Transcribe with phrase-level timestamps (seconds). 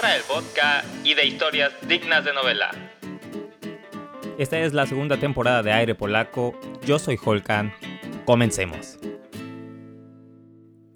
[0.00, 2.70] tierra del vodka y de historias dignas de novela.
[4.38, 6.58] Esta es la segunda temporada de Aire Polaco.
[6.86, 7.72] Yo soy Holkan.
[8.24, 8.98] Comencemos.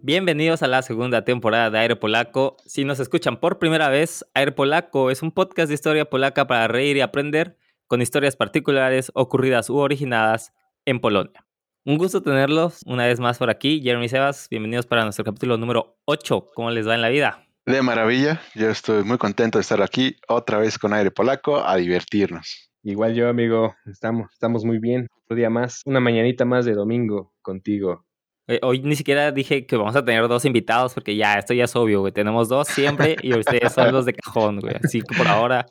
[0.00, 2.57] Bienvenidos a la segunda temporada de Aire Polaco.
[2.64, 6.68] Si nos escuchan por primera vez, Aire Polaco es un podcast de historia polaca para
[6.68, 10.55] reír y aprender con historias particulares ocurridas u originadas
[10.86, 11.46] en Polonia.
[11.84, 13.82] Un gusto tenerlos una vez más por aquí.
[13.82, 16.52] Jeremy Sebas, bienvenidos para nuestro capítulo número 8.
[16.55, 17.44] ¿Cómo les va en la vida?
[17.67, 21.77] De maravilla, yo estoy muy contento de estar aquí otra vez con aire polaco a
[21.77, 22.71] divertirnos.
[22.82, 25.09] Igual yo, amigo, estamos, estamos muy bien.
[25.31, 28.05] Un día más, una mañanita más de domingo contigo.
[28.49, 31.64] Eh, hoy ni siquiera dije que vamos a tener dos invitados porque ya, esto ya
[31.64, 32.12] es obvio, güey.
[32.12, 34.75] Tenemos dos siempre y ustedes son los de cajón, güey.
[34.84, 35.64] Así que por ahora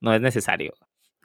[0.00, 0.72] no es necesario.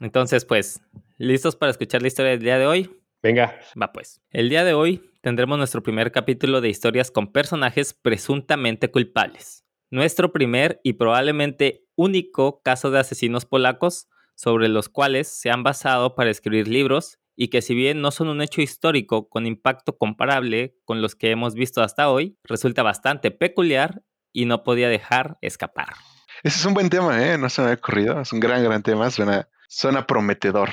[0.00, 0.82] Entonces, pues,
[1.16, 2.90] ¿listos para escuchar la historia del día de hoy?
[3.22, 3.58] Venga.
[3.80, 4.20] Va pues.
[4.28, 9.64] El día de hoy tendremos nuestro primer capítulo de historias con personajes presuntamente culpables.
[9.90, 16.14] Nuestro primer y probablemente único caso de asesinos polacos sobre los cuales se han basado
[16.14, 20.76] para escribir libros y que si bien no son un hecho histórico con impacto comparable
[20.84, 25.94] con los que hemos visto hasta hoy, resulta bastante peculiar y no podía dejar escapar.
[26.42, 27.36] Ese es un buen tema, ¿eh?
[27.36, 28.20] No se me había ocurrido.
[28.20, 29.10] Es un gran, gran tema.
[29.10, 30.70] Suena, suena prometedor.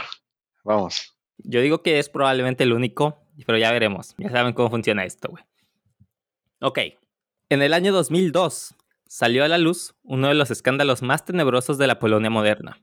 [0.64, 1.18] Vamos.
[1.40, 4.16] Yo digo que es probablemente el único, pero ya veremos.
[4.18, 5.44] Ya saben cómo funciona esto, güey.
[6.62, 6.80] Ok.
[7.50, 8.76] En el año 2002
[9.10, 12.82] salió a la luz uno de los escándalos más tenebrosos de la Polonia moderna.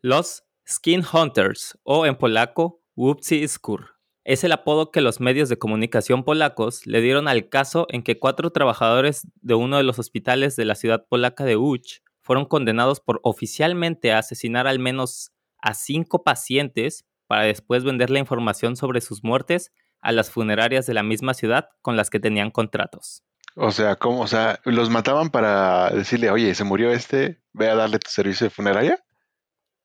[0.00, 3.96] Los Skin Hunters, o en polaco, Wupsi Skur.
[4.24, 8.18] Es el apodo que los medios de comunicación polacos le dieron al caso en que
[8.18, 13.00] cuatro trabajadores de uno de los hospitales de la ciudad polaca de Uch fueron condenados
[13.00, 19.24] por oficialmente asesinar al menos a cinco pacientes para después vender la información sobre sus
[19.24, 23.24] muertes a las funerarias de la misma ciudad con las que tenían contratos.
[23.56, 24.20] O sea, ¿cómo?
[24.20, 28.46] O sea, ¿los mataban para decirle, oye, se murió este, ve a darle tu servicio
[28.46, 28.98] de funeraria?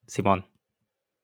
[0.08, 0.48] Simón.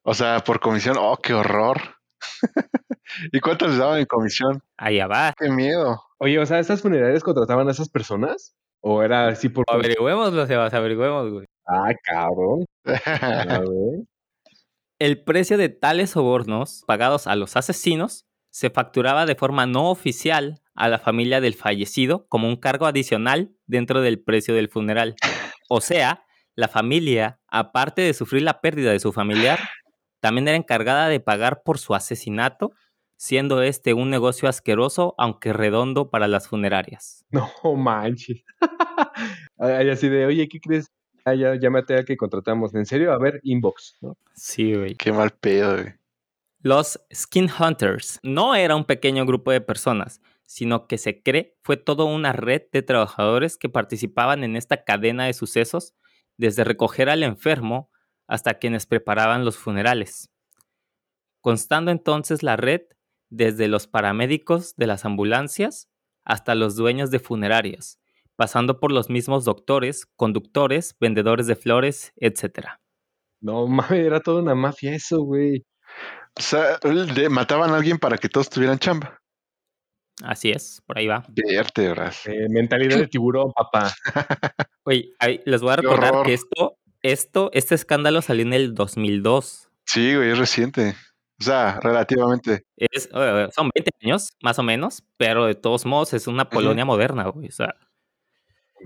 [0.04, 1.80] O sea, por comisión, oh, qué horror.
[3.32, 4.62] ¿Y cuánto les daban en comisión?
[4.78, 5.34] Allá va.
[5.38, 6.02] Qué miedo.
[6.18, 8.56] Oye, o sea, ¿estas funerarias contrataban a esas personas?
[8.82, 9.66] ¿O era así por...
[9.68, 11.46] Averigüémoslo, Sebas, averigüemos, güey.
[11.68, 12.66] Ah, cabrón.
[12.86, 14.06] A ver.
[14.98, 20.62] El precio de tales sobornos pagados a los asesinos se facturaba de forma no oficial
[20.76, 25.16] a la familia del fallecido como un cargo adicional dentro del precio del funeral.
[25.70, 26.26] O sea,
[26.56, 29.60] la familia, aparte de sufrir la pérdida de su familiar,
[30.20, 32.72] también era encargada de pagar por su asesinato,
[33.16, 37.26] siendo este un negocio asqueroso, aunque redondo para las funerarias.
[37.32, 38.44] No manches.
[39.58, 40.92] Ay, así de, oye, ¿qué crees?
[41.24, 42.74] Ah, ya, llámate a que contratamos.
[42.76, 43.14] ¿En serio?
[43.14, 44.18] A ver, inbox, ¿no?
[44.34, 44.96] Sí, güey.
[44.96, 46.01] Qué mal pedo, güey.
[46.64, 51.76] Los Skin Hunters no era un pequeño grupo de personas, sino que se cree fue
[51.76, 55.96] toda una red de trabajadores que participaban en esta cadena de sucesos,
[56.38, 57.90] desde recoger al enfermo
[58.28, 60.30] hasta quienes preparaban los funerales.
[61.40, 62.82] Constando entonces la red
[63.32, 65.90] desde los paramédicos de las ambulancias
[66.24, 68.00] hasta los dueños de funerarias,
[68.36, 72.68] pasando por los mismos doctores, conductores, vendedores de flores, etc.
[73.40, 75.66] No mames, era toda una mafia eso, güey.
[76.38, 76.80] O sea,
[77.30, 79.22] mataban a alguien para que todos tuvieran chamba.
[80.24, 81.26] Así es, por ahí va.
[81.30, 82.28] Vértebras.
[82.28, 83.94] Eh, mentalidad de tiburón, papá.
[84.84, 89.70] Oye, ahí les voy a recordar que esto, esto, este escándalo salió en el 2002.
[89.86, 90.96] Sí, güey, es reciente.
[91.40, 92.66] O sea, relativamente.
[92.78, 97.28] Es, son 20 años, más o menos, pero de todos modos es una Polonia moderna,
[97.30, 97.48] güey.
[97.48, 97.76] O sea,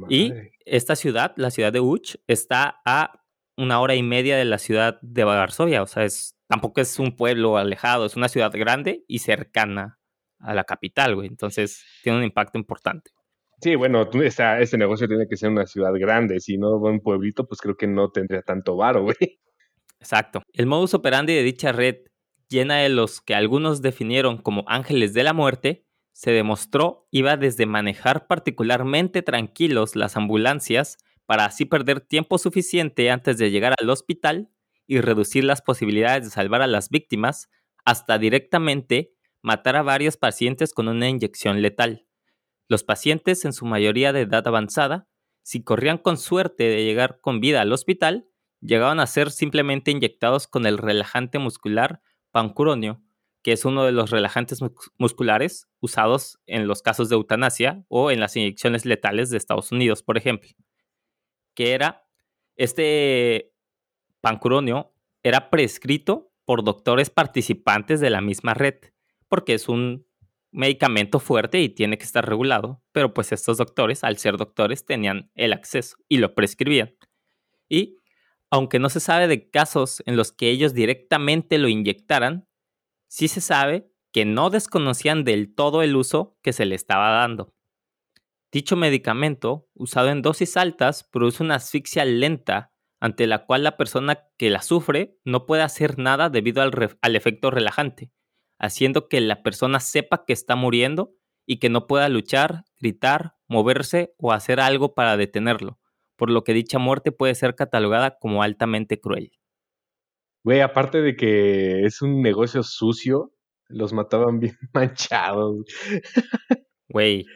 [0.09, 0.31] y
[0.65, 3.23] esta ciudad, la ciudad de Uch, está a
[3.57, 5.83] una hora y media de la ciudad de Varsovia.
[5.83, 10.00] O sea, es, tampoco es un pueblo alejado, es una ciudad grande y cercana
[10.39, 11.28] a la capital, güey.
[11.28, 13.11] Entonces, tiene un impacto importante.
[13.61, 16.39] Sí, bueno, tú- esta- este negocio tiene que ser una ciudad grande.
[16.39, 19.16] Si no, un pueblito, pues creo que no tendría tanto varo, güey.
[20.00, 20.41] Exacto.
[20.53, 21.95] El modus operandi de dicha red,
[22.50, 27.65] llena de los que algunos definieron como ángeles de la muerte, se demostró iba desde
[27.65, 34.50] manejar particularmente tranquilos las ambulancias para así perder tiempo suficiente antes de llegar al hospital
[34.87, 37.49] y reducir las posibilidades de salvar a las víctimas,
[37.85, 42.07] hasta directamente matar a varios pacientes con una inyección letal.
[42.67, 45.07] Los pacientes, en su mayoría de edad avanzada,
[45.43, 48.27] si corrían con suerte de llegar con vida al hospital,
[48.61, 52.01] llegaban a ser simplemente inyectados con el relajante muscular
[52.31, 53.03] pancuronio,
[53.43, 58.09] que es uno de los relajantes mus- musculares usados en los casos de eutanasia o
[58.09, 60.49] en las inyecciones letales de Estados Unidos, por ejemplo.
[61.53, 62.07] Que era,
[62.55, 63.53] este
[64.25, 64.92] pancuronio
[65.22, 68.74] era prescrito por doctores participantes de la misma red,
[69.27, 70.07] porque es un
[70.51, 75.30] medicamento fuerte y tiene que estar regulado, pero pues estos doctores, al ser doctores, tenían
[75.36, 76.95] el acceso y lo prescribían.
[77.69, 78.00] Y,
[78.50, 82.48] aunque no se sabe de casos en los que ellos directamente lo inyectaran,
[83.07, 87.54] sí se sabe que no desconocían del todo el uso que se le estaba dando.
[88.51, 92.71] Dicho medicamento, usado en dosis altas, produce una asfixia lenta
[93.06, 97.16] ante la cual la persona que la sufre no puede hacer nada debido al, al,
[97.16, 98.12] efecto relajante,
[98.57, 101.13] haciendo que la persona sepa que está muriendo
[101.46, 105.80] y que no pueda luchar, gritar, moverse o hacer algo para detenerlo,
[106.16, 109.34] por lo que dicha muerte puede ser catalogada como altamente cruel.
[110.44, 113.36] Güey, aparte de que es un negocio sucio,
[113.68, 115.63] los mataban bien manchados.
[116.90, 117.28] Güey,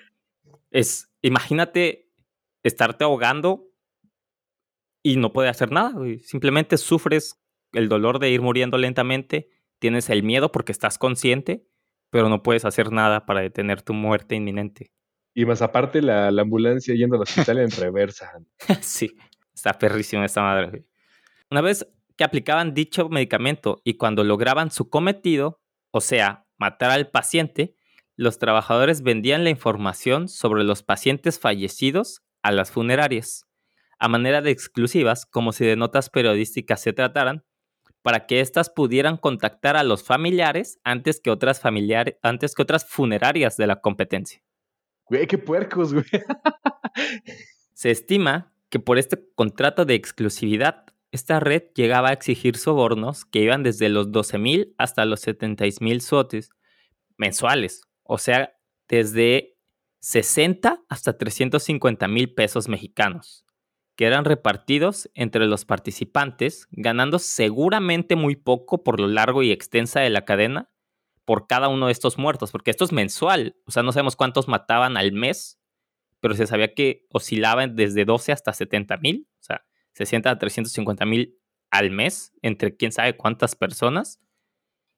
[0.72, 2.10] es, imagínate
[2.64, 3.69] estarte ahogando
[5.04, 6.20] y no puedes hacer nada, güey.
[6.20, 7.42] Simplemente sufres
[7.74, 9.50] el dolor de ir muriendo lentamente,
[9.80, 11.66] tienes el miedo porque estás consciente,
[12.10, 14.92] pero no puedes hacer nada para detener tu muerte inminente.
[15.34, 18.32] Y más aparte la, la ambulancia yendo al hospital en reversa.
[18.82, 19.16] sí,
[19.54, 20.70] está perrísima esta madre.
[20.70, 20.86] Güey.
[21.52, 21.88] Una vez
[22.18, 25.62] que aplicaban dicho medicamento y cuando lograban su cometido,
[25.92, 27.76] o sea, matar al paciente,
[28.16, 33.49] los trabajadores vendían la información sobre los pacientes fallecidos a las funerarias,
[34.00, 37.44] a manera de exclusivas, como si de notas periodísticas se trataran,
[38.02, 42.86] para que éstas pudieran contactar a los familiares antes que otras, familiares, antes que otras
[42.86, 44.42] funerarias de la competencia.
[45.06, 46.06] Güey, qué puercos, güey.
[47.74, 53.40] Se estima que por este contrato de exclusividad, esta red llegaba a exigir sobornos que
[53.40, 56.52] iban desde los 12 mil hasta los 76 mil sotes
[57.18, 58.54] mensuales, o sea,
[58.88, 59.58] desde
[60.00, 63.46] 60 hasta 350 mil pesos mexicanos,
[64.00, 70.00] que eran repartidos entre los participantes, ganando seguramente muy poco por lo largo y extensa
[70.00, 70.72] de la cadena
[71.26, 74.48] por cada uno de estos muertos, porque esto es mensual, o sea, no sabemos cuántos
[74.48, 75.60] mataban al mes,
[76.22, 81.06] pero se sabía que oscilaban desde 12 hasta 70 mil, o sea, 60 a 350
[81.06, 81.38] mil
[81.70, 84.22] al mes, entre quién sabe cuántas personas,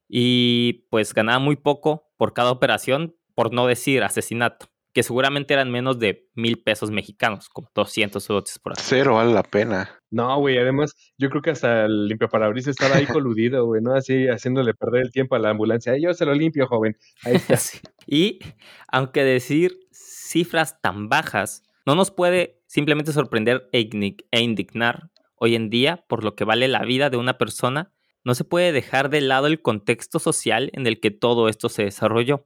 [0.07, 5.71] y pues ganaba muy poco por cada operación, por no decir asesinato, que seguramente eran
[5.71, 8.83] menos de mil pesos mexicanos, como 200 dólares por ahí.
[8.85, 9.89] Cero vale la pena.
[10.09, 13.93] No, güey, además yo creo que hasta el limpiaparabrisas estaba ahí coludido, güey, ¿no?
[13.93, 15.95] Así haciéndole perder el tiempo a la ambulancia.
[15.97, 16.97] Yo se lo limpio, joven.
[17.23, 17.57] Ahí está.
[18.07, 18.39] Y
[18.87, 23.89] aunque decir cifras tan bajas no nos puede simplemente sorprender e,
[24.31, 28.35] e indignar hoy en día por lo que vale la vida de una persona, no
[28.35, 32.45] se puede dejar de lado el contexto social en el que todo esto se desarrolló.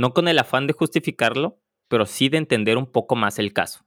[0.00, 3.84] No con el afán de justificarlo, pero sí de entender un poco más el caso.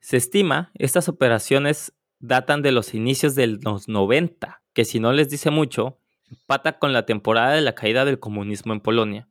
[0.00, 5.28] Se estima estas operaciones datan de los inicios de los 90, que si no les
[5.28, 5.98] dice mucho,
[6.30, 9.28] empata con la temporada de la caída del comunismo en Polonia,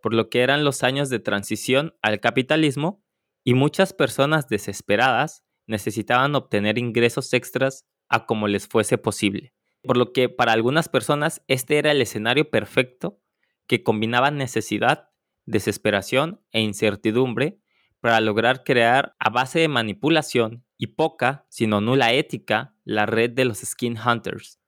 [0.00, 3.02] por lo que eran los años de transición al capitalismo
[3.42, 9.52] y muchas personas desesperadas necesitaban obtener ingresos extras a como les fuese posible
[9.82, 13.20] por lo que para algunas personas este era el escenario perfecto
[13.66, 15.10] que combinaba necesidad,
[15.48, 17.58] desesperación e incertidumbre
[18.00, 23.44] para lograr crear a base de manipulación y poca, sino nula ética, la red de
[23.44, 24.60] los skin hunters,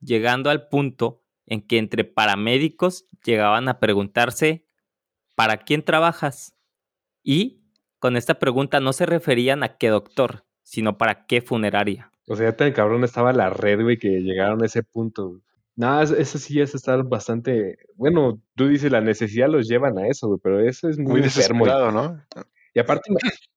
[0.00, 4.66] llegando al punto en que entre paramédicos llegaban a preguntarse
[5.34, 6.54] ¿para quién trabajas?
[7.22, 7.62] Y
[7.98, 12.12] con esta pregunta no se referían a qué doctor, sino para qué funeraria.
[12.26, 15.40] O sea, tan cabrón estaba la red, güey, que llegaron a ese punto.
[15.78, 17.78] Nada, eso sí es estar bastante.
[17.94, 21.22] Bueno, tú dices la necesidad los llevan a eso, güey, pero eso es muy, muy
[21.22, 21.64] enfermo.
[21.66, 22.20] ¿no?
[22.74, 23.08] Y aparte,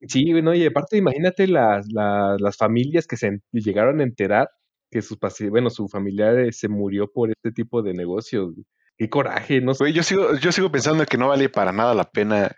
[0.00, 4.50] sí, güey, no, y aparte, imagínate las, las, familias que se llegaron a enterar
[4.90, 5.18] que sus
[5.50, 8.56] bueno, su familiar eh, se murió por este tipo de negocios.
[8.96, 9.92] Qué coraje, no sé.
[9.92, 12.56] yo sigo, yo sigo pensando que no vale para nada la pena,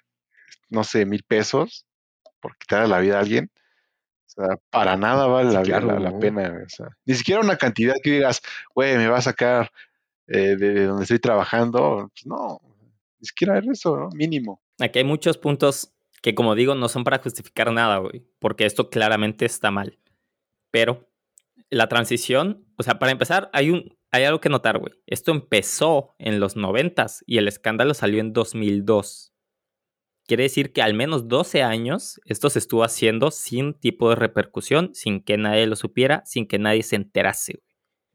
[0.71, 1.85] no sé, mil pesos
[2.41, 3.51] por quitarle la vida a alguien
[4.31, 6.67] sea, para nada vale la, pena.
[7.05, 8.41] ni siquiera una cantidad que digas,
[8.75, 9.71] güey, me va a sacar
[10.27, 12.11] eh, de, donde estoy trabajando.
[12.15, 12.61] Pues no,
[13.19, 14.09] ni siquiera eso, ¿no?
[14.15, 14.63] Mínimo.
[14.79, 18.91] Aquí hay muchos puntos que, como digo, no son para justificar nada, güey, porque esto
[18.91, 19.99] claramente está mal.
[20.71, 21.09] Pero
[21.71, 24.93] la transición, o sea, para empezar, hay, un, hay algo que notar, güey.
[25.07, 29.30] Esto empezó en los noventas y el escándalo salió en 2002.
[30.31, 34.95] Quiere decir que al menos 12 años esto se estuvo haciendo sin tipo de repercusión,
[34.95, 37.65] sin que nadie lo supiera, sin que nadie se enterase.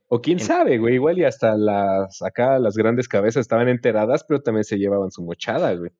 [0.07, 4.41] O quién sabe, güey, igual y hasta las, acá las grandes cabezas estaban enteradas, pero
[4.41, 5.91] también se llevaban su mochada, güey.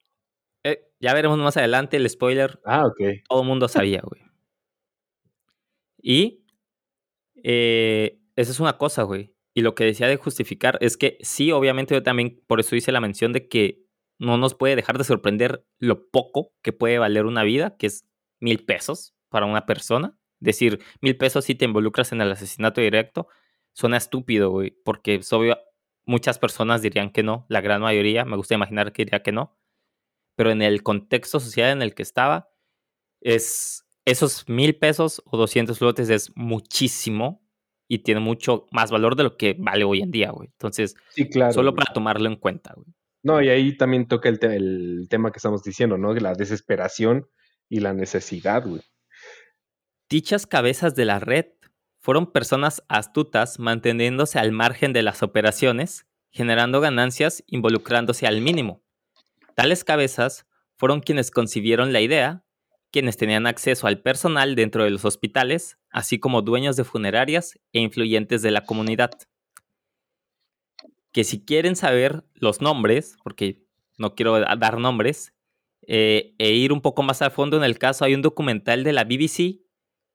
[0.63, 2.61] Eh, ya veremos más adelante el spoiler.
[2.63, 3.25] Ah, ok.
[3.27, 4.21] Todo el mundo sabía, güey.
[6.01, 6.45] Y
[7.43, 9.35] eh, esa es una cosa, güey.
[9.53, 12.93] Y lo que decía de justificar es que sí, obviamente yo también, por eso hice
[12.93, 13.84] la mención de que
[14.19, 18.05] no nos puede dejar de sorprender lo poco que puede valer una vida, que es
[18.39, 23.27] mil pesos para una persona Decir mil pesos si te involucras en el asesinato directo
[23.73, 25.57] suena estúpido, güey, porque es obvio,
[26.05, 29.57] muchas personas dirían que no, la gran mayoría, me gusta imaginar que diría que no,
[30.35, 32.49] pero en el contexto social en el que estaba,
[33.21, 37.43] es esos mil pesos o 200 lotes es muchísimo
[37.87, 40.49] y tiene mucho más valor de lo que vale hoy en día, güey.
[40.49, 41.53] Entonces, Sí, claro.
[41.53, 41.83] solo güey.
[41.83, 42.87] para tomarlo en cuenta, güey.
[43.25, 46.13] No, y ahí también toca el, el tema que estamos diciendo, ¿no?
[46.13, 47.27] La desesperación
[47.67, 48.83] y la necesidad, güey.
[50.07, 51.47] Dichas cabezas de la red
[51.99, 58.83] fueron personas astutas manteniéndose al margen de las operaciones, generando ganancias involucrándose al mínimo.
[59.55, 60.45] Tales cabezas
[60.77, 62.45] fueron quienes concibieron la idea,
[62.91, 67.79] quienes tenían acceso al personal dentro de los hospitales, así como dueños de funerarias e
[67.79, 69.17] influyentes de la comunidad.
[71.15, 73.63] Que si quieren saber los nombres, porque
[73.97, 75.33] no quiero da- dar nombres,
[75.87, 78.91] eh, e ir un poco más a fondo en el caso, hay un documental de
[78.91, 79.61] la BBC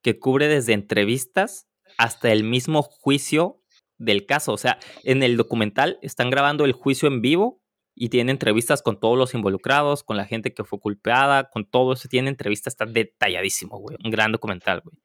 [0.02, 3.62] que cubre desde entrevistas hasta el mismo juicio
[3.97, 4.52] del caso.
[4.52, 7.62] O sea, en el documental están grabando el juicio en vivo
[7.95, 11.95] y tienen entrevistas con todos los involucrados, con la gente que fue culpada, con todo
[11.95, 12.09] eso.
[12.09, 13.97] Tienen entrevistas, está detalladísimo, güey.
[14.04, 14.97] Un gran documental, güey.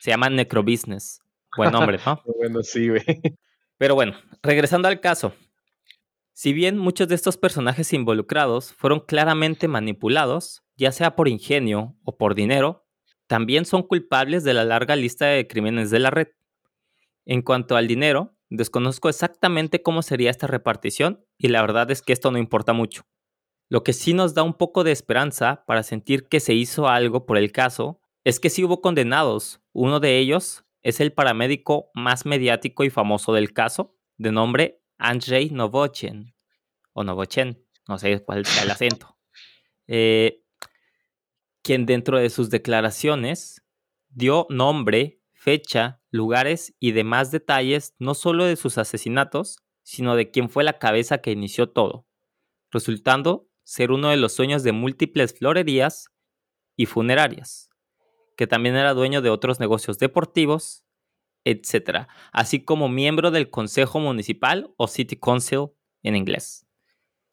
[0.00, 1.20] Se llama Necrobusiness.
[1.56, 2.20] Buen nombre, ¿no?
[2.38, 3.04] Bueno, sí, güey.
[3.78, 5.32] Pero bueno, regresando al caso.
[6.32, 12.16] Si bien muchos de estos personajes involucrados fueron claramente manipulados, ya sea por ingenio o
[12.16, 12.86] por dinero,
[13.26, 16.28] también son culpables de la larga lista de crímenes de la red.
[17.24, 22.12] En cuanto al dinero, desconozco exactamente cómo sería esta repartición y la verdad es que
[22.12, 23.02] esto no importa mucho.
[23.68, 27.26] Lo que sí nos da un poco de esperanza para sentir que se hizo algo
[27.26, 29.60] por el caso es que sí hubo condenados.
[29.72, 35.50] Uno de ellos es el paramédico más mediático y famoso del caso, de nombre Andrei
[35.50, 36.34] Novochen,
[36.92, 39.18] o Novochen, no sé cuál sea el acento,
[39.86, 40.42] eh,
[41.62, 43.64] quien dentro de sus declaraciones
[44.08, 50.50] dio nombre, fecha, lugares y demás detalles no solo de sus asesinatos, sino de quién
[50.50, 52.06] fue la cabeza que inició todo,
[52.70, 56.08] resultando ser uno de los sueños de múltiples florerías
[56.76, 57.67] y funerarias,
[58.38, 60.84] que también era dueño de otros negocios deportivos,
[61.44, 65.72] etc., así como miembro del Consejo Municipal o City Council
[66.04, 66.64] en inglés.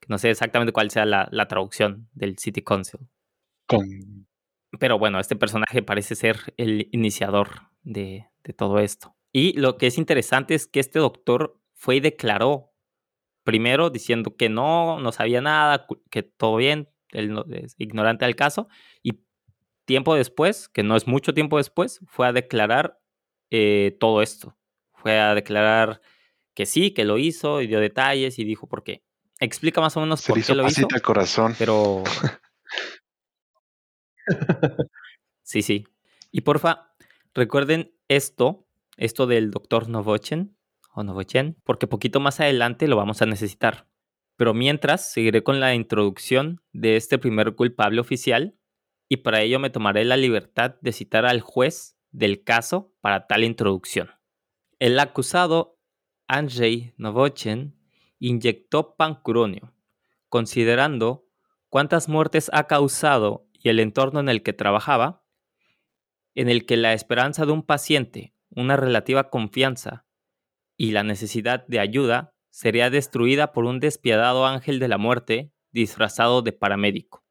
[0.07, 3.01] No sé exactamente cuál sea la, la traducción del City Council.
[3.67, 4.27] Con...
[4.79, 9.15] Pero bueno, este personaje parece ser el iniciador de, de todo esto.
[9.31, 12.73] Y lo que es interesante es que este doctor fue y declaró,
[13.43, 18.35] primero diciendo que no, no sabía nada, que todo bien, él no- es ignorante del
[18.35, 18.67] caso,
[19.03, 19.24] y
[19.85, 22.99] tiempo después, que no es mucho tiempo después, fue a declarar
[23.51, 24.57] eh, todo esto.
[24.93, 26.01] Fue a declarar
[26.53, 29.03] que sí, que lo hizo, y dio detalles y dijo por qué.
[29.39, 31.55] Explica más o menos Se por le qué hizo lo hizo, al corazón.
[31.57, 32.03] pero
[35.43, 35.85] Sí, sí.
[36.31, 36.95] Y porfa,
[37.33, 40.57] recuerden esto, esto del doctor Novochen
[40.93, 43.87] o Novochen, porque poquito más adelante lo vamos a necesitar.
[44.37, 48.55] Pero mientras, seguiré con la introducción de este primer culpable oficial
[49.07, 53.43] y para ello me tomaré la libertad de citar al juez del caso para tal
[53.43, 54.09] introducción.
[54.79, 55.79] El acusado,
[56.27, 57.77] Andrei Novochen,
[58.19, 59.73] inyectó pancuronio,
[60.29, 61.27] considerando
[61.69, 65.23] cuántas muertes ha causado y el entorno en el que trabajaba,
[66.33, 70.05] en el que la esperanza de un paciente, una relativa confianza
[70.77, 76.41] y la necesidad de ayuda sería destruida por un despiadado ángel de la muerte disfrazado
[76.41, 77.24] de paramédico.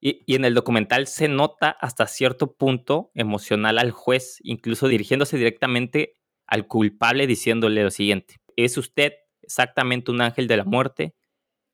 [0.00, 6.16] Y, en el documental se nota hasta cierto punto emocional al juez, incluso dirigiéndose directamente
[6.46, 11.14] al culpable diciéndole lo siguiente, es usted exactamente un ángel de la muerte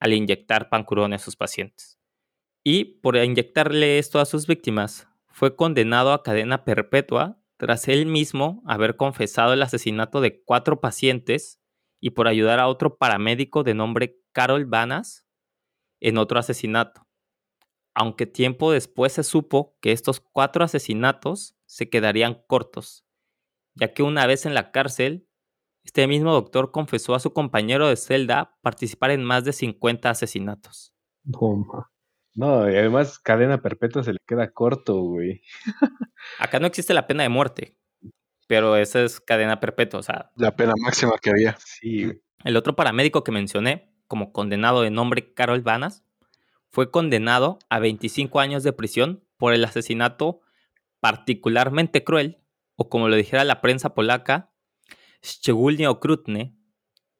[0.01, 1.99] al inyectar pancurón a sus pacientes.
[2.63, 8.63] Y por inyectarle esto a sus víctimas, fue condenado a cadena perpetua tras él mismo
[8.67, 11.61] haber confesado el asesinato de cuatro pacientes
[12.01, 15.27] y por ayudar a otro paramédico de nombre Carol Banas
[16.01, 17.06] en otro asesinato.
[17.99, 23.07] Aunque tiempo después se supo que estos cuatro asesinatos se quedarían cortos,
[23.75, 25.27] ya que una vez en la cárcel,
[25.83, 30.95] este mismo doctor confesó a su compañero de celda participar en más de 50 asesinatos.
[32.35, 35.41] No, y además cadena perpetua se le queda corto, güey.
[36.39, 37.79] Acá no existe la pena de muerte,
[38.47, 40.01] pero esa es cadena perpetua.
[40.01, 41.57] O sea, La pena máxima que había.
[41.65, 42.23] Sí, güey.
[42.45, 46.06] el otro paramédico que mencioné, como condenado de nombre Carol Banas,
[46.77, 50.43] fue condenado a 25 años de prisión por el asesinato
[51.01, 52.37] particularmente cruel,
[52.75, 54.53] o como lo dijera la prensa polaca,
[55.25, 56.55] Szczególnie okrutny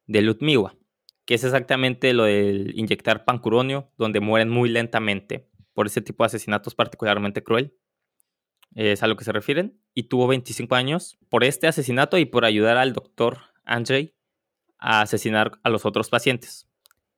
[0.05, 0.77] de Ludmiła,
[1.25, 6.27] que es exactamente lo del inyectar pancuronio, donde mueren muy lentamente por ese tipo de
[6.27, 7.79] asesinatos particularmente cruel.
[8.75, 12.45] es a lo que se refieren, y tuvo 25 años por este asesinato y por
[12.45, 14.15] ayudar al doctor Andrei
[14.77, 16.69] a asesinar a los otros pacientes.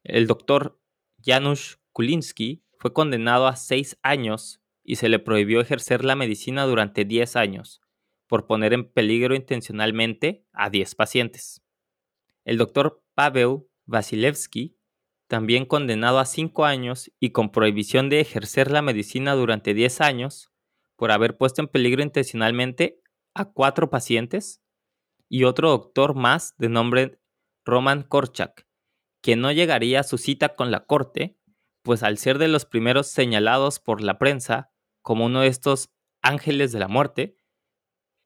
[0.04, 0.80] El doctor
[1.20, 7.04] Janusz Kulinski fue condenado a 6 años y se le prohibió ejercer la medicina durante
[7.04, 7.80] 10 años
[8.28, 11.60] por poner en peligro intencionalmente a 10 pacientes.
[12.44, 14.76] El doctor Pavel Vasilevsky,
[15.26, 20.52] también condenado a 5 años y con prohibición de ejercer la medicina durante 10 años
[20.94, 23.02] por haber puesto en peligro intencionalmente
[23.34, 24.62] a 4 pacientes,
[25.28, 27.18] y otro doctor más de nombre
[27.64, 28.68] Roman Korchak,
[29.20, 31.37] que no llegaría a su cita con la corte,
[31.88, 35.88] pues al ser de los primeros señalados por la prensa como uno de estos
[36.20, 37.38] ángeles de la muerte,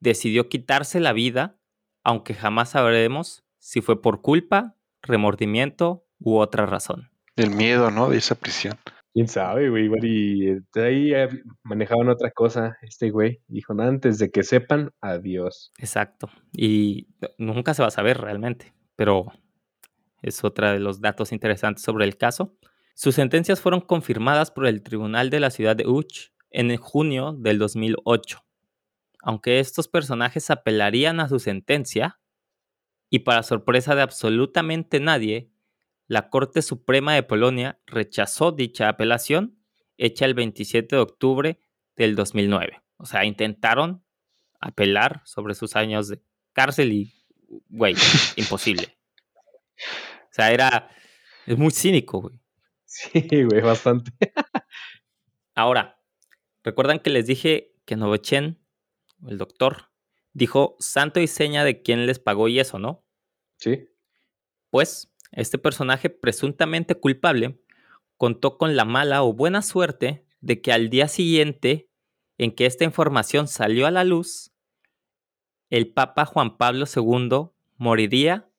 [0.00, 1.61] decidió quitarse la vida,
[2.02, 7.12] aunque jamás sabremos si fue por culpa, remordimiento u otra razón.
[7.37, 8.11] El miedo, ¿no?
[8.11, 8.76] De esa prisión.
[9.14, 9.85] Quién sabe, güey.
[9.85, 11.28] Igual y eh, de ahí eh,
[11.62, 13.42] manejaban otra cosa este güey.
[13.47, 15.71] Dijo, antes de que sepan, adiós.
[15.78, 16.28] Exacto.
[16.52, 17.07] Y
[17.38, 19.26] nunca se va a saber realmente, pero
[20.21, 22.57] es otra de los datos interesantes sobre el caso.
[22.95, 27.59] Sus sentencias fueron confirmadas por el Tribunal de la Ciudad de Uch en junio del
[27.59, 28.45] 2008.
[29.23, 32.21] Aunque estos personajes apelarían a su sentencia,
[33.09, 35.51] y para sorpresa de absolutamente nadie,
[36.07, 39.59] la Corte Suprema de Polonia rechazó dicha apelación
[39.99, 41.61] hecha el 27 de octubre
[41.97, 42.83] del 2009.
[42.97, 44.05] O sea, intentaron
[44.61, 46.23] apelar sobre sus años de
[46.53, 47.15] cárcel y,
[47.69, 47.95] güey,
[48.37, 48.97] imposible.
[49.77, 50.91] O sea, era,
[51.47, 52.42] es muy cínico, güey.
[52.93, 54.13] Sí, güey, bastante.
[55.55, 55.99] Ahora,
[56.63, 58.63] recuerdan que les dije que Novechen,
[59.27, 59.91] el doctor,
[60.35, 63.03] dijo santo y seña de quién les pagó y eso, ¿no?
[63.57, 63.89] Sí.
[64.69, 67.63] Pues este personaje presuntamente culpable
[68.19, 71.91] contó con la mala o buena suerte de que al día siguiente
[72.37, 74.52] en que esta información salió a la luz,
[75.71, 78.50] el Papa Juan Pablo II moriría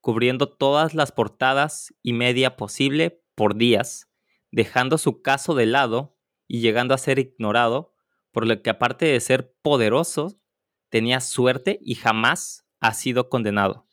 [0.00, 4.10] cubriendo todas las portadas y media posible por días,
[4.50, 6.14] dejando su caso de lado
[6.46, 7.94] y llegando a ser ignorado,
[8.32, 10.38] por lo que aparte de ser poderoso,
[10.90, 13.88] tenía suerte y jamás ha sido condenado.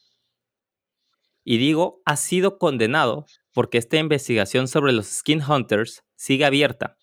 [1.46, 6.98] Y digo ha sido condenado porque esta investigación sobre los Skin Hunters sigue abierta.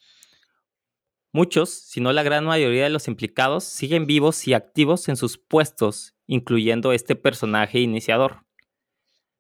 [1.33, 5.39] Muchos, si no la gran mayoría de los implicados, siguen vivos y activos en sus
[5.39, 8.45] puestos, incluyendo este personaje iniciador,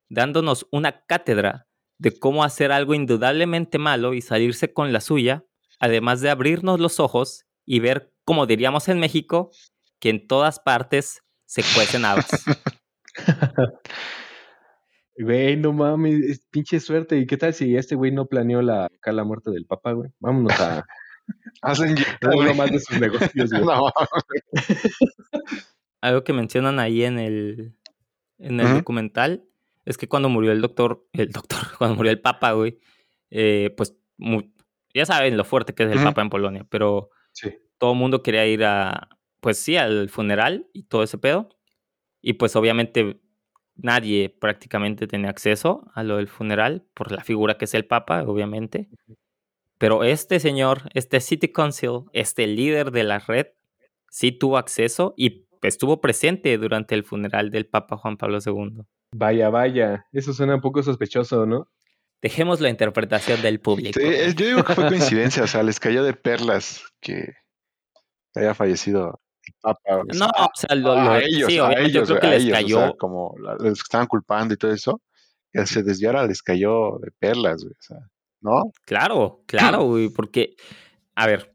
[0.09, 5.45] dándonos una cátedra de cómo hacer algo indudablemente malo y salirse con la suya,
[5.79, 9.51] además de abrirnos los ojos y ver, como diríamos en México,
[10.01, 12.29] que en todas partes se cuecen habas.
[15.17, 17.17] Güey, no mames, pinche suerte.
[17.17, 20.11] ¿Y qué tal si este güey no planeó la, acá la muerte del papá, güey?
[20.19, 20.85] Vámonos a.
[21.63, 23.63] Hacen uno más de sus negocios, güey.
[23.65, 23.91] No,
[26.01, 27.77] Algo que mencionan ahí en el,
[28.39, 29.45] en el documental
[29.85, 32.79] es que cuando murió el doctor, el doctor, cuando murió el papa, güey,
[33.31, 34.43] eh, pues mu-
[34.95, 37.51] ya saben lo fuerte que es el papa en Polonia, pero Sí.
[37.79, 39.09] todo el mundo quería ir a,
[39.41, 41.49] pues sí, al funeral y todo ese pedo.
[42.23, 43.21] Y pues obviamente
[43.77, 48.23] nadie prácticamente tenía acceso a lo del funeral por la figura que es el papa,
[48.23, 48.89] obviamente.
[49.79, 53.49] Pero este señor, este City Council, este líder de la red,
[54.09, 58.85] sí tuvo acceso y estuvo presente durante el funeral del Papa Juan Pablo II.
[59.17, 60.07] Vaya, vaya.
[60.13, 61.69] Eso suena un poco sospechoso, ¿no?
[62.21, 64.01] Dejemos la interpretación del público.
[64.01, 67.33] Sí, yo digo que fue coincidencia, o sea, les cayó de perlas que
[68.35, 69.99] haya fallecido el Papa.
[69.99, 72.31] o No, o sea, lo, a lo- ellos, sí, a ellos, yo creo que a
[72.31, 72.79] les ellos, o cayó.
[72.79, 75.01] sea, como los que estaban culpando y todo eso,
[75.53, 77.99] que se desviara les cayó de perlas, güey, o sea,
[78.41, 78.73] ¿no?
[78.85, 80.57] Claro, claro, güey, porque,
[81.15, 81.54] a ver,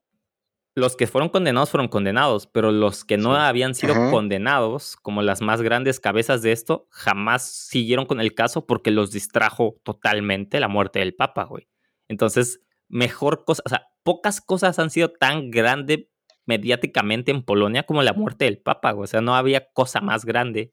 [0.80, 3.42] los que fueron condenados fueron condenados, pero los que no Sí.
[3.42, 4.10] habían sido Ajá.
[4.12, 9.12] condenados, como las más grandes cabezas de esto, jamás siguieron con el caso porque los
[9.12, 11.68] distrajo totalmente la muerte del Papa, güey.
[12.08, 16.08] Entonces, mejor cosa, o sea, pocas cosas han sido tan grandes
[16.46, 19.04] mediáticamente en Polonia como la muerte del Papa, güey.
[19.04, 20.72] O sea, no había cosa más grande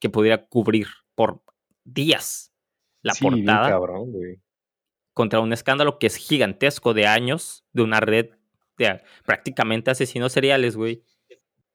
[0.00, 1.42] que pudiera cubrir por
[1.84, 2.52] días
[3.02, 4.36] la sí, bien portada cabrón, güey.
[5.12, 8.30] contra un escándalo que es gigantesco de años de una red
[8.84, 11.02] de prácticamente asesinos seriales, güey,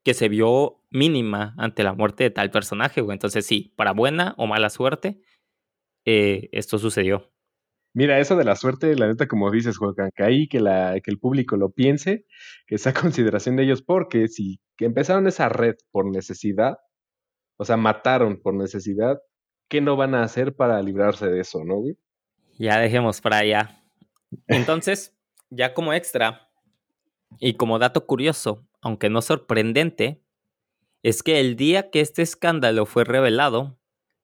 [0.03, 3.15] que se vio mínima ante la muerte de tal personaje, güey.
[3.15, 5.19] Entonces sí, para buena o mala suerte,
[6.05, 7.31] eh, esto sucedió.
[7.93, 11.09] Mira, eso de la suerte, la neta, como dices, Juan, que ahí que, la, que
[11.09, 12.25] el público lo piense,
[12.67, 16.77] que sea consideración de ellos, porque si que empezaron esa red por necesidad,
[17.57, 19.21] o sea, mataron por necesidad,
[19.69, 21.97] ¿qué no van a hacer para librarse de eso, no, güey?
[22.59, 23.81] Ya dejemos para allá.
[24.47, 25.17] Entonces,
[25.49, 26.44] ya como extra
[27.39, 30.21] y como dato curioso, aunque no sorprendente,
[31.03, 33.77] es que el día que este escándalo fue revelado,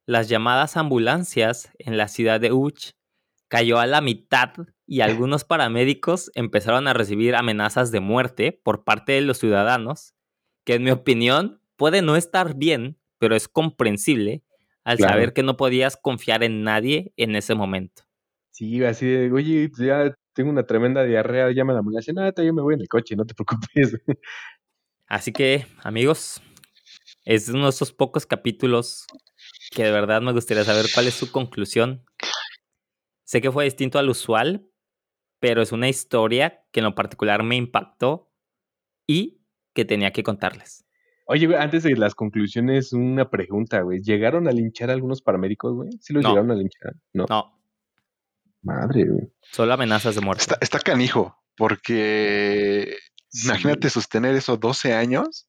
[0.05, 2.93] las llamadas ambulancias en la ciudad de Uch
[3.47, 4.51] cayó a la mitad
[4.87, 10.15] y algunos paramédicos empezaron a recibir amenazas de muerte por parte de los ciudadanos,
[10.63, 14.43] que en mi opinión puede no estar bien, pero es comprensible
[14.83, 18.03] al saber que no podías confiar en nadie en ese momento.
[18.51, 22.53] Sí, así de, oye, ya tengo una tremenda diarrea, llama a la ambulancia, nada, yo
[22.53, 23.97] me voy en el coche, no te preocupes.
[25.07, 26.41] Así que, amigos,
[27.25, 29.07] es uno de esos pocos capítulos
[29.71, 32.05] que de verdad me gustaría saber cuál es su conclusión.
[33.23, 34.67] Sé que fue distinto al usual,
[35.39, 38.31] pero es una historia que en lo particular me impactó
[39.07, 39.41] y
[39.73, 40.85] que tenía que contarles.
[41.25, 44.01] Oye, güey, antes de las conclusiones, una pregunta, güey.
[44.01, 45.89] ¿Llegaron a linchar a algunos paramédicos, güey?
[46.01, 46.93] ¿Sí los llegaron a linchar?
[47.13, 47.25] No.
[47.29, 47.60] No.
[48.61, 49.31] Madre, güey.
[49.51, 50.45] Solo amenazas de muerte.
[50.61, 52.97] Está, canijo, porque
[53.43, 55.47] imagínate sostener eso 12 años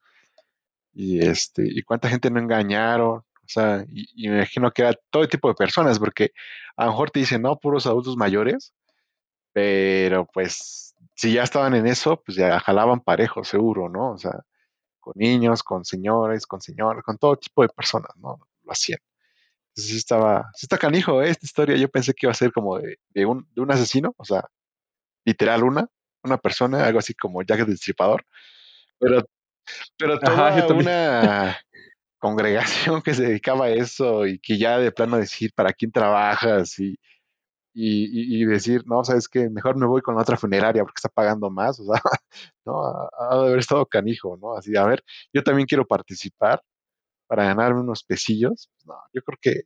[0.94, 3.18] y este, y cuánta gente no engañaron.
[3.18, 6.32] O sea, y, me imagino que era todo tipo de personas, porque
[6.76, 8.72] a lo mejor te dicen, no, puros adultos mayores,
[9.52, 14.12] pero pues si ya estaban en eso, pues ya jalaban parejo, seguro, ¿no?
[14.12, 14.44] O sea,
[15.00, 18.38] con niños, con señores, con señores, con todo tipo de personas, ¿no?
[18.64, 19.00] Lo hacían.
[19.72, 21.30] Entonces sí estaba, sí está canijo ¿eh?
[21.30, 21.76] esta historia.
[21.76, 24.44] Yo pensé que iba a ser como de, un, de un asesino, o sea,
[25.24, 25.88] literal una,
[26.22, 28.24] una persona, algo así como Jack el Destripador,
[28.98, 29.24] pero,
[29.96, 31.58] pero toda una
[32.18, 36.78] congregación que se dedicaba a eso y que ya de plano decir para quién trabajas
[36.78, 36.98] y,
[37.74, 41.50] y, decir, no, sabes que mejor me voy con la otra funeraria porque está pagando
[41.50, 42.02] más, o sea,
[42.66, 44.54] no, ha, de haber estado canijo, ¿no?
[44.54, 46.62] Así, a ver, yo también quiero participar
[47.32, 48.70] para ganarme unos pesillos.
[48.74, 49.62] Pues, no, yo creo que,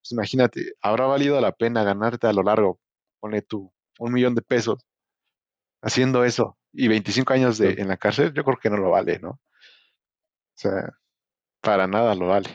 [0.00, 2.80] pues imagínate, habrá valido la pena ganarte a lo largo,
[3.20, 4.86] pone tú, un millón de pesos
[5.82, 9.18] haciendo eso y 25 años de, en la cárcel, yo creo que no lo vale,
[9.18, 9.32] ¿no?
[9.32, 9.40] O
[10.54, 10.94] sea,
[11.60, 12.48] para nada lo vale.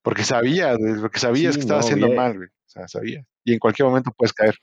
[0.00, 2.48] Porque sabía, porque sabías que estaba haciendo mal, güey.
[2.48, 3.26] O sea, sabía.
[3.44, 4.54] Y en cualquier momento puedes caer.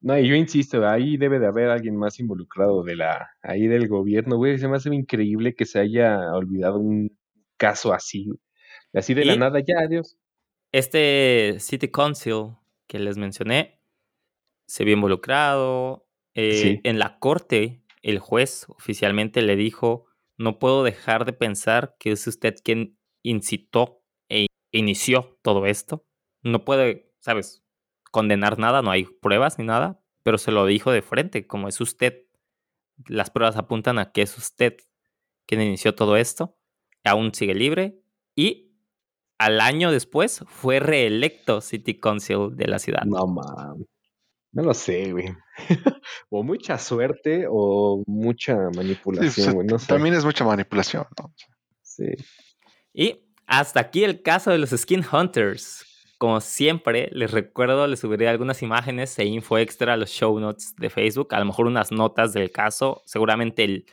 [0.00, 3.88] No, y yo insisto, ahí debe de haber alguien más involucrado de la, ahí del
[3.88, 4.56] gobierno, güey.
[4.58, 7.14] Se me hace increíble que se haya olvidado un
[7.62, 8.26] caso así.
[8.92, 10.18] Así de la nada, ya, adiós.
[10.72, 12.56] Este City Council
[12.88, 13.80] que les mencioné
[14.66, 16.08] se vio involucrado.
[16.34, 22.10] Eh, en la corte, el juez oficialmente le dijo: No puedo dejar de pensar que
[22.10, 26.04] es usted quien incitó e inició todo esto.
[26.42, 27.64] No puede, ¿sabes?
[28.10, 31.80] Condenar nada, no hay pruebas ni nada, pero se lo dijo de frente, como es
[31.80, 32.24] usted.
[33.06, 34.76] Las pruebas apuntan a que es usted
[35.46, 36.58] quien inició todo esto.
[37.04, 38.00] Aún sigue libre
[38.36, 38.72] y
[39.38, 43.02] al año después fue reelecto City Council de la ciudad.
[43.04, 43.86] No mames.
[44.52, 45.34] No lo sé, güey.
[46.30, 49.66] o mucha suerte o mucha manipulación, güey.
[49.88, 51.32] También es mucha manipulación, ¿no?
[51.80, 52.04] Sí.
[52.92, 55.86] Y hasta aquí el caso de los Skin Hunters.
[56.18, 60.74] Como siempre, les recuerdo, les subiré algunas imágenes e info extra a los show notes
[60.76, 61.34] de Facebook.
[61.34, 63.02] A lo mejor unas notas del caso.
[63.06, 63.86] Seguramente el,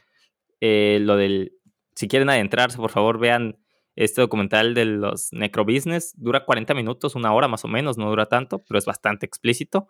[0.61, 1.53] eh, lo del...
[1.99, 3.59] Si quieren adentrarse, por favor, vean
[3.97, 6.13] este documental de los Necrobusiness.
[6.15, 7.97] Dura 40 minutos, una hora más o menos.
[7.97, 9.89] No dura tanto, pero es bastante explícito.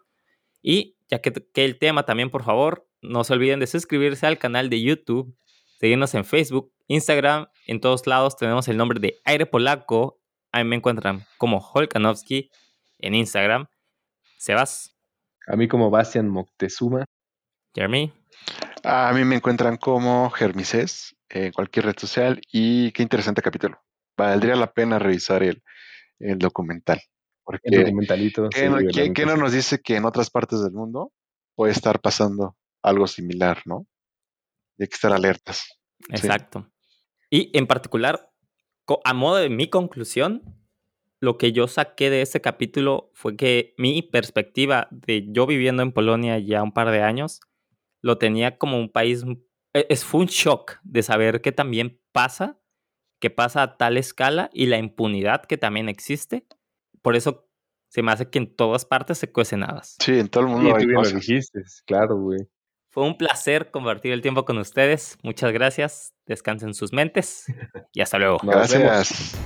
[0.60, 4.39] Y ya que, que el tema también, por favor, no se olviden de suscribirse al
[4.39, 5.38] canal de YouTube,
[5.80, 10.19] seguirnos en Facebook, Instagram, en todos lados tenemos el nombre de Aire Polaco.
[10.52, 12.50] Ahí me encuentran como Holkanowski
[12.98, 13.67] en Instagram.
[14.39, 14.98] Sebas.
[15.45, 17.06] A mí como Bastian Moctezuma.
[17.76, 18.12] Jeremy.
[18.84, 23.81] A mí me encuentran como Germises en cualquier red social y qué interesante capítulo.
[24.17, 25.63] Valdría la pena revisar el,
[26.19, 27.01] el documental.
[27.43, 28.49] Porque el documentalito.
[28.49, 31.11] ¿qué, no, nos dice que en otras partes del mundo
[31.55, 33.87] puede estar pasando algo similar, no?
[34.79, 35.79] hay que estar alertas.
[36.09, 36.71] Exacto.
[37.29, 38.31] Y en particular,
[39.03, 40.43] a modo de mi conclusión,
[41.19, 45.91] lo que yo saqué de ese capítulo fue que mi perspectiva de yo viviendo en
[45.91, 47.41] Polonia ya un par de años,
[48.01, 49.25] lo tenía como un país,
[49.73, 52.60] es, fue un shock de saber que también pasa,
[53.19, 56.47] que pasa a tal escala y la impunidad que también existe.
[57.01, 57.49] Por eso
[57.89, 59.95] se me hace que en todas partes se cuecen hadas.
[59.99, 61.13] Sí, en todo el mundo hay cosas.
[61.13, 62.39] Lo dijiste, claro, güey.
[62.91, 65.17] Fue un placer compartir el tiempo con ustedes.
[65.21, 66.13] Muchas gracias.
[66.25, 67.45] Descansen sus mentes
[67.93, 68.39] y hasta luego.
[68.43, 69.38] Gracias.